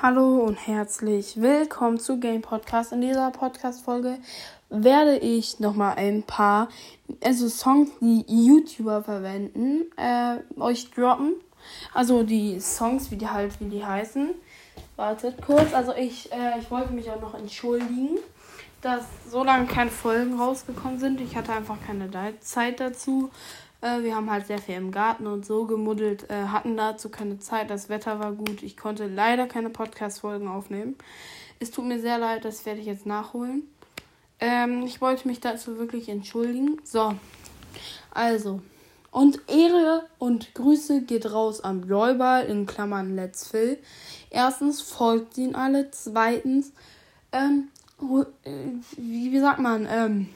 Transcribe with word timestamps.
Hallo 0.00 0.44
und 0.44 0.54
herzlich 0.54 1.40
willkommen 1.40 1.98
zu 1.98 2.20
Game 2.20 2.40
Podcast. 2.40 2.92
In 2.92 3.00
dieser 3.00 3.32
Podcast-Folge 3.32 4.18
werde 4.70 5.18
ich 5.18 5.58
nochmal 5.58 5.96
ein 5.96 6.22
paar 6.22 6.68
also 7.20 7.48
Songs, 7.48 7.90
die 8.00 8.24
YouTuber 8.28 9.02
verwenden, 9.02 9.86
äh, 9.96 10.36
euch 10.60 10.92
droppen. 10.92 11.32
Also 11.92 12.22
die 12.22 12.60
Songs, 12.60 13.10
wie 13.10 13.16
die 13.16 13.28
halt, 13.28 13.58
wie 13.58 13.64
die 13.64 13.84
heißen. 13.84 14.36
Wartet 14.94 15.44
kurz. 15.44 15.74
Also 15.74 15.92
ich, 15.96 16.30
äh, 16.30 16.60
ich 16.60 16.70
wollte 16.70 16.92
mich 16.92 17.10
auch 17.10 17.20
noch 17.20 17.34
entschuldigen, 17.34 18.18
dass 18.82 19.02
so 19.28 19.42
lange 19.42 19.66
keine 19.66 19.90
Folgen 19.90 20.38
rausgekommen 20.38 21.00
sind. 21.00 21.20
Ich 21.20 21.34
hatte 21.34 21.52
einfach 21.52 21.78
keine 21.84 22.08
Zeit 22.38 22.78
dazu. 22.78 23.30
Äh, 23.80 24.02
wir 24.02 24.14
haben 24.14 24.30
halt 24.30 24.46
sehr 24.46 24.58
viel 24.58 24.74
im 24.74 24.90
Garten 24.90 25.26
und 25.26 25.46
so 25.46 25.66
gemuddelt, 25.66 26.28
äh, 26.30 26.46
hatten 26.46 26.76
dazu 26.76 27.08
keine 27.08 27.38
Zeit. 27.38 27.70
Das 27.70 27.88
Wetter 27.88 28.18
war 28.18 28.32
gut. 28.32 28.62
Ich 28.62 28.76
konnte 28.76 29.06
leider 29.06 29.46
keine 29.46 29.70
Podcast-Folgen 29.70 30.48
aufnehmen. 30.48 30.96
Es 31.60 31.70
tut 31.70 31.84
mir 31.86 32.00
sehr 32.00 32.18
leid, 32.18 32.44
das 32.44 32.66
werde 32.66 32.80
ich 32.80 32.86
jetzt 32.86 33.06
nachholen. 33.06 33.62
Ähm, 34.40 34.82
ich 34.84 35.00
wollte 35.00 35.26
mich 35.26 35.40
dazu 35.40 35.78
wirklich 35.78 36.08
entschuldigen. 36.08 36.80
So, 36.84 37.14
also. 38.10 38.60
Und 39.10 39.40
Ehre 39.48 40.06
und 40.18 40.54
Grüße 40.54 41.02
geht 41.02 41.32
raus 41.32 41.62
an 41.62 41.80
Bläuball 41.80 42.44
in 42.44 42.66
Klammern 42.66 43.16
Let's 43.16 43.48
Fill. 43.48 43.78
Erstens 44.30 44.82
folgt 44.82 45.38
ihn 45.38 45.54
alle. 45.54 45.90
Zweitens, 45.90 46.72
ähm, 47.32 47.68
äh, 48.44 48.50
wie, 48.96 49.32
wie 49.32 49.40
sagt 49.40 49.60
man, 49.60 49.88
ähm, 49.90 50.28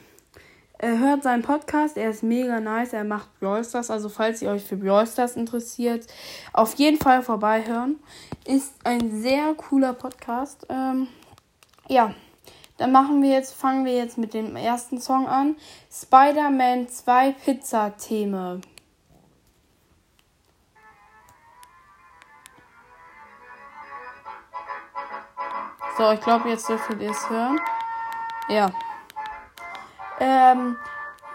er 0.83 0.99
hört 0.99 1.23
seinen 1.23 1.43
Podcast, 1.43 1.95
er 1.95 2.09
ist 2.09 2.23
mega 2.23 2.59
nice, 2.59 2.91
er 2.91 3.05
macht 3.05 3.29
Brawl 3.39 3.65
also 3.73 4.09
falls 4.09 4.41
ihr 4.41 4.49
euch 4.49 4.65
für 4.65 4.75
Brawl 4.75 5.07
interessiert, 5.35 6.05
auf 6.51 6.75
jeden 6.75 6.97
Fall 6.97 7.23
vorbeihören. 7.23 7.99
Ist 8.45 8.73
ein 8.83 9.21
sehr 9.21 9.53
cooler 9.53 9.93
Podcast. 9.93 10.67
Ähm, 10.67 11.07
ja, 11.87 12.13
dann 12.77 12.91
machen 12.91 13.21
wir 13.21 13.29
jetzt, 13.29 13.53
fangen 13.53 13.85
wir 13.85 13.95
jetzt 13.95 14.17
mit 14.17 14.33
dem 14.33 14.57
ersten 14.57 14.99
Song 14.99 15.25
an. 15.25 15.55
Spider-Man 15.89 16.89
2 16.89 17.31
Pizza-Theme. 17.31 18.59
So, 25.97 26.11
ich 26.11 26.19
glaube, 26.19 26.49
jetzt 26.49 26.67
dürft 26.67 26.89
ihr 26.99 27.09
es 27.09 27.29
hören. 27.29 27.57
Ja. 28.49 28.69
Ähm, 30.19 30.77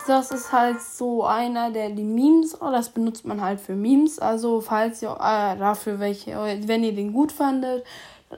das 0.06 0.30
ist 0.30 0.52
halt 0.52 0.80
so 0.80 1.24
einer 1.24 1.70
der 1.70 1.90
die 1.90 2.02
Memes, 2.02 2.60
oh, 2.60 2.70
das 2.70 2.88
benutzt 2.88 3.26
man 3.26 3.40
halt 3.40 3.60
für 3.60 3.74
Memes. 3.74 4.18
Also 4.18 4.60
falls 4.60 5.02
ihr 5.02 5.10
äh, 5.10 5.56
dafür 5.56 5.98
welche, 5.98 6.32
wenn 6.66 6.84
ihr 6.84 6.94
den 6.94 7.12
gut 7.12 7.32
fandet, 7.32 7.84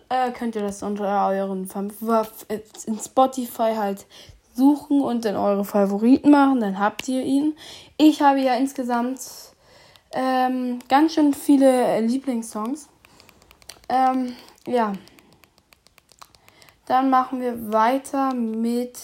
äh, 0.09 0.31
könnt 0.33 0.57
ihr 0.57 0.63
das 0.63 0.83
unter 0.83 1.27
euren 1.29 1.69
in 2.87 2.99
Spotify 2.99 3.75
halt 3.77 4.07
suchen 4.55 5.01
und 5.01 5.25
in 5.25 5.37
eure 5.37 5.65
Favoriten 5.65 6.31
machen, 6.31 6.61
dann 6.61 6.79
habt 6.79 7.09
ihr 7.09 7.23
ihn. 7.23 7.57
Ich 7.97 8.21
habe 8.21 8.41
ja 8.41 8.55
insgesamt 8.55 9.21
ähm, 10.13 10.81
ganz 10.89 11.15
schön 11.15 11.35
viele 11.35 12.01
Lieblingssongs. 12.01 12.89
Ähm, 13.89 14.35
ja. 14.67 14.93
Dann 16.87 17.11
machen 17.11 17.41
wir 17.41 17.73
weiter 17.73 18.35
mit 18.35 18.99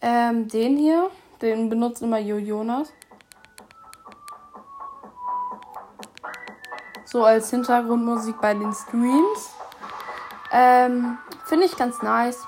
ähm, 0.00 0.48
den 0.48 0.76
hier, 0.76 1.10
den 1.42 1.68
benutzt 1.68 2.02
immer 2.02 2.18
Jo 2.18 2.36
Jonas. 2.36 2.92
So 7.04 7.24
als 7.24 7.50
Hintergrundmusik 7.50 8.40
bei 8.40 8.54
den 8.54 8.72
Streams. 8.72 9.54
Ähm, 10.52 11.18
Finde 11.44 11.66
ich 11.66 11.76
ganz 11.76 12.02
nice. 12.02 12.46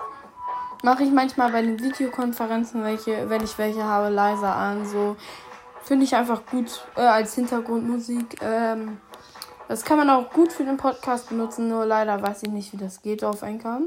Mache 0.83 1.05
ich 1.05 1.11
manchmal 1.11 1.53
bei 1.53 1.63
den 1.63 1.79
Videokonferenzen, 1.81 2.85
welche, 2.85 3.29
wenn 3.31 3.43
ich 3.43 3.59
welche 3.59 3.85
habe, 3.85 4.09
leiser 4.09 4.55
an. 4.55 4.87
So 4.87 5.17
finde 5.83 6.05
ich 6.05 6.15
einfach 6.15 6.45
gut 6.47 6.85
äh, 6.97 7.01
als 7.01 7.35
Hintergrundmusik. 7.35 8.41
Ähm, 8.43 8.99
das 9.69 9.85
kann 9.85 9.99
man 9.99 10.09
auch 10.11 10.31
gut 10.31 10.53
für 10.53 10.65
den 10.65 10.77
Podcast 10.77 11.29
benutzen, 11.29 11.69
nur 11.69 11.85
leider 11.85 12.23
weiß 12.23 12.45
ich 12.45 12.51
nicht, 12.51 12.73
wie 12.73 12.79
das 12.79 13.03
geht 13.03 13.23
auf 13.23 13.43
Anchor. 13.43 13.83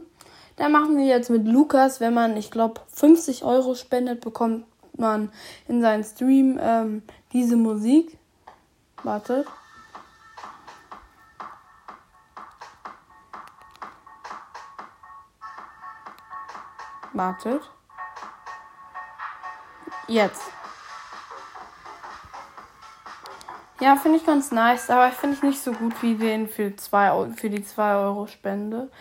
Dann 0.62 0.74
machen 0.74 0.96
wir 0.96 1.06
jetzt 1.06 1.32
mit 1.32 1.48
Lukas, 1.48 2.02
wenn 2.02 2.14
man, 2.14 2.38
ich 2.38 2.52
glaube, 2.52 2.82
50 2.94 3.44
Euro 3.44 3.74
spendet, 3.74 4.22
bekommt 4.22 4.68
man 4.96 5.32
in 5.68 5.82
seinen 5.82 6.04
Stream 6.04 6.60
ähm, 6.62 7.02
diese 7.34 7.56
Musik. 7.56 8.16
Wartet. 9.02 9.48
Wartet. 17.14 17.72
Jetzt. 20.08 20.44
Ja, 23.82 23.96
finde 23.96 24.20
ich 24.20 24.26
ganz 24.28 24.52
nice, 24.52 24.92
aber 24.92 25.10
finde 25.10 25.38
ich 25.38 25.42
nicht 25.42 25.60
so 25.60 25.72
gut 25.72 26.04
wie 26.04 26.14
den 26.14 26.48
für, 26.48 26.76
zwei, 26.76 27.12
für 27.36 27.50
die 27.50 27.64
2 27.64 27.96
Euro 27.96 28.28
Spende. 28.28 28.92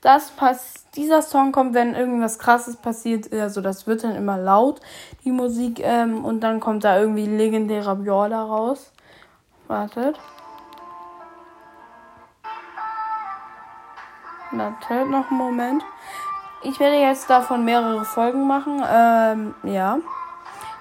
Das 0.00 0.30
pass 0.30 0.86
dieser 0.96 1.20
Song 1.20 1.52
kommt, 1.52 1.74
wenn 1.74 1.94
irgendwas 1.94 2.38
krasses 2.38 2.78
passiert, 2.78 3.30
also 3.34 3.60
das 3.60 3.86
wird 3.86 4.02
dann 4.02 4.16
immer 4.16 4.38
laut, 4.38 4.80
die 5.26 5.30
Musik, 5.30 5.80
ähm, 5.80 6.24
und 6.24 6.40
dann 6.40 6.58
kommt 6.58 6.84
da 6.84 6.98
irgendwie 6.98 7.26
legendärer 7.26 7.96
Bjorda 7.96 8.42
raus. 8.42 8.90
Wartet. 9.68 10.18
Wartet 14.52 15.10
noch 15.10 15.28
einen 15.28 15.38
Moment. 15.38 15.82
Ich 16.62 16.80
werde 16.80 16.96
jetzt 16.96 17.28
davon 17.28 17.66
mehrere 17.66 18.06
Folgen 18.06 18.46
machen, 18.46 18.82
ähm, 18.90 19.54
ja. 19.64 19.98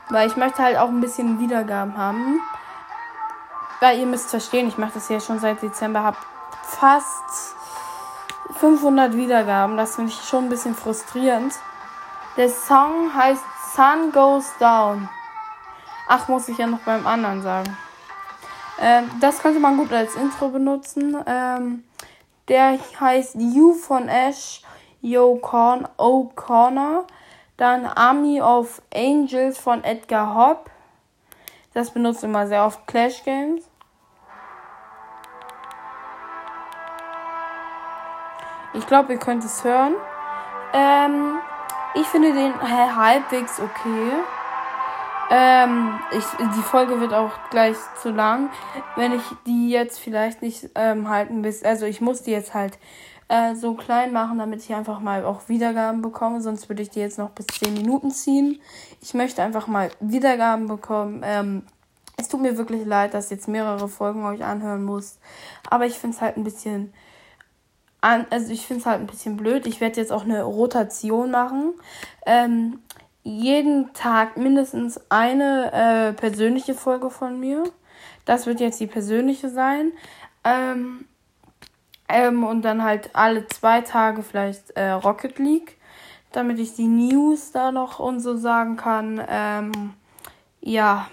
Weil 0.09 0.29
ich 0.29 0.37
möchte 0.37 0.63
halt 0.63 0.77
auch 0.77 0.87
ein 0.87 1.01
bisschen 1.01 1.41
Wiedergaben 1.41 1.97
haben. 1.97 2.39
Weil 3.79 3.99
ihr 3.99 4.05
müsst 4.05 4.29
verstehen, 4.29 4.67
ich 4.67 4.77
mache 4.77 4.93
das 4.95 5.09
ja 5.09 5.19
schon 5.19 5.39
seit 5.39 5.61
Dezember, 5.61 6.03
habe 6.03 6.17
fast 6.63 7.55
500 8.59 9.15
Wiedergaben. 9.15 9.77
Das 9.77 9.95
finde 9.95 10.11
ich 10.11 10.21
schon 10.27 10.45
ein 10.45 10.49
bisschen 10.49 10.75
frustrierend. 10.75 11.53
Der 12.37 12.49
Song 12.49 13.13
heißt 13.13 13.43
Sun 13.75 14.11
Goes 14.11 14.45
Down. 14.59 15.09
Ach, 16.07 16.27
muss 16.27 16.49
ich 16.49 16.57
ja 16.57 16.67
noch 16.67 16.79
beim 16.79 17.05
anderen 17.05 17.41
sagen. 17.41 17.77
Ähm, 18.81 19.09
das 19.19 19.39
könnte 19.39 19.59
man 19.59 19.77
gut 19.77 19.91
als 19.93 20.15
Intro 20.15 20.49
benutzen. 20.49 21.17
Ähm, 21.25 21.83
der 22.47 22.79
heißt 22.99 23.35
You 23.35 23.73
von 23.73 24.07
Ash 24.07 24.61
Yo 25.01 25.39
O'Connor. 25.41 27.05
Dann 27.57 27.85
Army 27.85 28.41
of 28.41 28.81
Angels 28.93 29.57
von 29.57 29.83
Edgar 29.83 30.33
Hopp. 30.33 30.69
Das 31.73 31.91
benutzt 31.91 32.23
immer 32.23 32.47
sehr 32.47 32.65
oft 32.65 32.87
Clash 32.87 33.23
Games. 33.23 33.68
Ich 38.73 38.85
glaube, 38.85 39.13
ihr 39.13 39.19
könnt 39.19 39.43
es 39.43 39.63
hören. 39.63 39.95
Ähm, 40.73 41.39
ich 41.95 42.05
finde 42.07 42.33
den 42.33 42.53
halbwegs 42.61 43.59
okay. 43.59 44.11
Ähm, 45.31 45.99
ich, 46.11 46.25
die 46.55 46.61
Folge 46.61 46.99
wird 46.99 47.13
auch 47.13 47.31
gleich 47.49 47.77
zu 48.01 48.09
lang. 48.09 48.49
Wenn 48.95 49.13
ich 49.13 49.23
die 49.45 49.69
jetzt 49.69 49.99
vielleicht 49.99 50.41
nicht 50.41 50.69
ähm, 50.75 51.09
halten 51.09 51.43
will. 51.43 51.55
Also 51.63 51.85
ich 51.85 52.01
muss 52.01 52.23
die 52.23 52.31
jetzt 52.31 52.53
halt 52.53 52.77
äh, 53.27 53.55
so 53.55 53.75
klein 53.75 54.11
machen, 54.11 54.39
damit 54.39 54.61
ich 54.63 54.73
einfach 54.73 54.99
mal 54.99 55.23
auch 55.23 55.47
Wiedergaben 55.47 56.01
bekomme. 56.01 56.41
Sonst 56.41 56.67
würde 56.67 56.81
ich 56.81 56.89
die 56.89 56.99
jetzt 56.99 57.17
noch 57.17 57.29
bis 57.29 57.47
10 57.47 57.73
Minuten 57.73 58.11
ziehen. 58.11 58.59
Ich 59.01 59.13
möchte 59.13 59.43
einfach 59.43 59.67
mal 59.67 59.91
Wiedergaben 59.99 60.67
bekommen. 60.67 61.21
Ähm, 61.23 61.63
es 62.17 62.27
tut 62.27 62.41
mir 62.41 62.57
wirklich 62.57 62.85
leid, 62.85 63.13
dass 63.13 63.25
ich 63.25 63.31
jetzt 63.31 63.47
mehrere 63.47 63.87
Folgen 63.87 64.25
euch 64.25 64.43
anhören 64.43 64.83
muss. 64.83 65.19
Aber 65.69 65.85
ich 65.85 65.97
finde 65.97 66.17
es 66.17 66.21
halt 66.21 66.37
ein 66.37 66.43
bisschen 66.43 66.91
an, 68.01 68.25
also 68.29 68.51
ich 68.51 68.65
finde 68.65 68.81
es 68.81 68.85
halt 68.85 68.99
ein 69.01 69.07
bisschen 69.07 69.37
blöd. 69.37 69.67
Ich 69.67 69.81
werde 69.81 69.99
jetzt 69.99 70.11
auch 70.11 70.23
eine 70.23 70.43
Rotation 70.43 71.31
machen. 71.31 71.73
Ähm, 72.25 72.79
jeden 73.23 73.93
Tag 73.93 74.37
mindestens 74.37 74.99
eine 75.09 75.71
äh, 75.73 76.13
persönliche 76.13 76.73
Folge 76.73 77.09
von 77.09 77.39
mir. 77.39 77.63
Das 78.25 78.45
wird 78.45 78.59
jetzt 78.59 78.79
die 78.79 78.87
persönliche 78.87 79.49
sein. 79.49 79.91
Ähm, 80.43 81.05
ähm, 82.07 82.43
und 82.43 82.63
dann 82.63 82.83
halt 82.83 83.11
alle 83.13 83.47
zwei 83.47 83.81
Tage 83.81 84.23
vielleicht 84.23 84.71
äh, 84.71 84.91
Rocket 84.91 85.37
League, 85.37 85.77
damit 86.31 86.59
ich 86.59 86.75
die 86.75 86.87
News 86.87 87.51
da 87.51 87.71
noch 87.71 87.99
und 87.99 88.19
so 88.19 88.37
sagen 88.37 88.77
kann. 88.77 89.21
Ähm, 89.27 89.93
ja, 90.61 91.07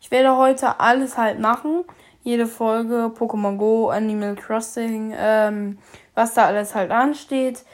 ich 0.00 0.10
werde 0.10 0.36
heute 0.36 0.80
alles 0.80 1.16
halt 1.16 1.38
machen 1.38 1.84
jede 2.22 2.46
Folge 2.46 3.10
Pokémon 3.16 3.56
Go, 3.56 3.88
Animal 3.90 4.34
Crossing, 4.36 5.14
ähm, 5.16 5.78
was 6.14 6.34
da 6.34 6.46
alles 6.46 6.74
halt 6.74 6.90
ansteht. 6.90 7.64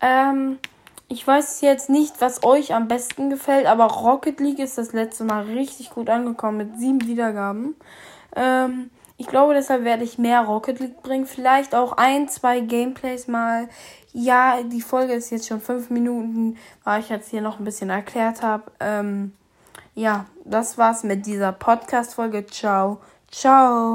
Ähm, 0.00 0.58
ich 1.08 1.26
weiß 1.26 1.60
jetzt 1.60 1.90
nicht, 1.90 2.20
was 2.20 2.42
euch 2.44 2.74
am 2.74 2.88
besten 2.88 3.30
gefällt, 3.30 3.66
aber 3.66 3.86
Rocket 3.86 4.40
League 4.40 4.58
ist 4.58 4.78
das 4.78 4.92
letzte 4.92 5.24
Mal 5.24 5.44
richtig 5.44 5.90
gut 5.90 6.08
angekommen 6.10 6.58
mit 6.58 6.78
sieben 6.78 7.06
Wiedergaben. 7.06 7.74
Ähm, 8.36 8.90
Ich 9.16 9.28
glaube, 9.28 9.54
deshalb 9.54 9.84
werde 9.84 10.02
ich 10.02 10.18
mehr 10.18 10.40
Rocket 10.42 10.80
League 10.80 11.00
bringen. 11.02 11.24
Vielleicht 11.26 11.72
auch 11.72 11.92
ein, 11.96 12.28
zwei 12.28 12.58
Gameplays 12.60 13.28
mal. 13.28 13.68
Ja, 14.12 14.60
die 14.64 14.80
Folge 14.82 15.12
ist 15.14 15.30
jetzt 15.30 15.46
schon 15.46 15.60
fünf 15.60 15.88
Minuten, 15.90 16.56
weil 16.82 17.00
ich 17.00 17.10
jetzt 17.10 17.30
hier 17.30 17.40
noch 17.40 17.58
ein 17.60 17.64
bisschen 17.64 17.90
erklärt 17.90 18.42
habe. 18.42 18.64
Ähm, 18.80 19.32
ja, 19.94 20.26
das 20.44 20.78
war's 20.78 21.04
mit 21.04 21.26
dieser 21.26 21.52
Podcast-Folge. 21.52 22.44
Ciao. 22.46 22.98
Ciao. 23.30 23.92